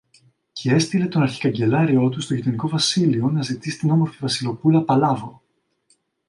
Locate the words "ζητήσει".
3.41-3.77